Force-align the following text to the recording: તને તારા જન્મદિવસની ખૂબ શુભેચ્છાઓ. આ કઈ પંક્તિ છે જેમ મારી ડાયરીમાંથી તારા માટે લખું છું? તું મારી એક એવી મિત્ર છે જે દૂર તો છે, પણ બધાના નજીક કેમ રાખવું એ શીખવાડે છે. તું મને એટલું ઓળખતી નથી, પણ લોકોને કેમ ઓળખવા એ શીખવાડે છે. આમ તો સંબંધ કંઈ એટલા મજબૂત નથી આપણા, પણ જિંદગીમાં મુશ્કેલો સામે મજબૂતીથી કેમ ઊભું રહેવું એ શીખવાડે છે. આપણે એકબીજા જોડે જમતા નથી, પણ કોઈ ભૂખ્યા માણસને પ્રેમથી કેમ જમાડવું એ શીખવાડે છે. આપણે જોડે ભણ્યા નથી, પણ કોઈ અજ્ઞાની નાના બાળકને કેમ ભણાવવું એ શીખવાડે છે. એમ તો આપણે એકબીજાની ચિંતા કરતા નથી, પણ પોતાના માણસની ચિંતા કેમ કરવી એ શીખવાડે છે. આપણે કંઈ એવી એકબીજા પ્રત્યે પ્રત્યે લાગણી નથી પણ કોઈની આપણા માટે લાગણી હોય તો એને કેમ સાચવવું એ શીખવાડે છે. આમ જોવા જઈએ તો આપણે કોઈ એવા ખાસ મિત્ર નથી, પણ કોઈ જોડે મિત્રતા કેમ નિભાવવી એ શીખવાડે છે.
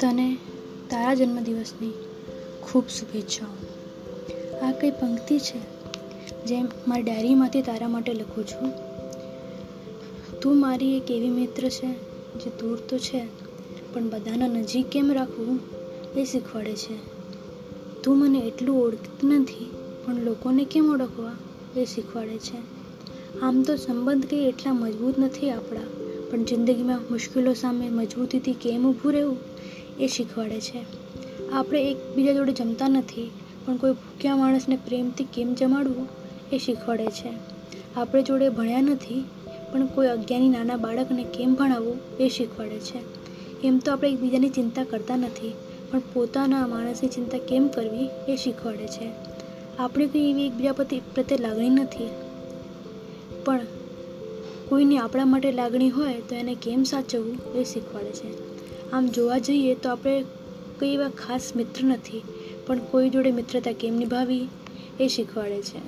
તને 0.00 0.36
તારા 0.90 1.14
જન્મદિવસની 1.14 1.92
ખૂબ 2.62 2.88
શુભેચ્છાઓ. 2.88 3.48
આ 4.66 4.72
કઈ 4.72 4.90
પંક્તિ 4.90 5.38
છે 5.38 5.58
જેમ 6.44 6.68
મારી 6.88 7.02
ડાયરીમાંથી 7.02 7.62
તારા 7.62 7.88
માટે 7.88 8.12
લખું 8.12 8.46
છું? 8.46 8.72
તું 10.40 10.60
મારી 10.60 10.96
એક 10.96 11.10
એવી 11.10 11.28
મિત્ર 11.28 11.68
છે 11.68 11.86
જે 12.38 12.50
દૂર 12.50 12.78
તો 12.88 12.98
છે, 12.98 13.24
પણ 13.94 14.08
બધાના 14.10 14.46
નજીક 14.46 14.86
કેમ 14.86 15.12
રાખવું 15.12 15.60
એ 16.16 16.24
શીખવાડે 16.24 16.74
છે. 16.74 16.96
તું 18.02 18.18
મને 18.18 18.38
એટલું 18.38 18.84
ઓળખતી 18.84 19.26
નથી, 19.26 19.70
પણ 20.06 20.14
લોકોને 20.14 20.64
કેમ 20.64 20.92
ઓળખવા 20.92 21.32
એ 21.76 21.84
શીખવાડે 21.84 22.38
છે. 22.38 22.77
આમ 23.42 23.62
તો 23.62 23.76
સંબંધ 23.76 24.26
કંઈ 24.26 24.48
એટલા 24.48 24.72
મજબૂત 24.72 25.18
નથી 25.18 25.50
આપણા, 25.50 25.80
પણ 26.30 26.44
જિંદગીમાં 26.44 27.00
મુશ્કેલો 27.10 27.52
સામે 27.52 27.88
મજબૂતીથી 27.88 28.52
કેમ 28.52 28.86
ઊભું 28.86 29.12
રહેવું 29.12 29.36
એ 30.00 30.06
શીખવાડે 30.06 30.60
છે. 30.60 30.80
આપણે 31.52 31.90
એકબીજા 31.90 32.32
જોડે 32.32 32.52
જમતા 32.52 32.88
નથી, 32.88 33.30
પણ 33.66 33.76
કોઈ 33.76 33.92
ભૂખ્યા 33.92 34.36
માણસને 34.36 34.76
પ્રેમથી 34.76 35.24
કેમ 35.24 35.54
જમાડવું 35.54 36.08
એ 36.52 36.58
શીખવાડે 36.58 37.06
છે. 37.06 37.32
આપણે 37.96 38.22
જોડે 38.22 38.48
ભણ્યા 38.48 38.80
નથી, 38.80 39.24
પણ 39.72 39.86
કોઈ 39.86 40.06
અજ્ઞાની 40.06 40.48
નાના 40.48 40.76
બાળકને 40.76 41.24
કેમ 41.24 41.54
ભણાવવું 41.54 41.98
એ 42.20 42.28
શીખવાડે 42.28 42.78
છે. 42.78 43.00
એમ 43.62 43.78
તો 43.78 43.92
આપણે 43.92 44.08
એકબીજાની 44.10 44.48
ચિંતા 44.48 44.84
કરતા 44.84 45.16
નથી, 45.16 45.52
પણ 45.90 45.98
પોતાના 45.98 46.66
માણસની 46.66 47.08
ચિંતા 47.08 47.38
કેમ 47.38 47.68
કરવી 47.68 48.32
એ 48.32 48.36
શીખવાડે 48.36 48.86
છે. 48.86 49.10
આપણે 49.78 50.06
કંઈ 50.06 50.30
એવી 50.30 50.46
એકબીજા 50.46 50.72
પ્રત્યે 50.72 51.00
પ્રત્યે 51.14 51.38
લાગણી 51.38 51.70
નથી 51.70 52.08
પણ 53.44 53.66
કોઈની 54.68 54.98
આપણા 54.98 55.24
માટે 55.24 55.52
લાગણી 55.52 55.90
હોય 55.90 56.20
તો 56.20 56.34
એને 56.34 56.54
કેમ 56.54 56.82
સાચવવું 56.82 57.58
એ 57.60 57.64
શીખવાડે 57.64 58.10
છે. 58.10 58.28
આમ 58.92 59.06
જોવા 59.06 59.38
જઈએ 59.38 59.74
તો 59.74 59.90
આપણે 59.90 60.22
કોઈ 60.78 60.88
એવા 60.88 61.08
ખાસ 61.08 61.52
મિત્ર 61.56 61.84
નથી, 61.84 62.22
પણ 62.66 62.78
કોઈ 62.78 63.10
જોડે 63.10 63.30
મિત્રતા 63.30 63.72
કેમ 63.72 63.94
નિભાવવી 63.94 64.48
એ 65.00 65.08
શીખવાડે 65.08 65.62
છે. 65.62 65.80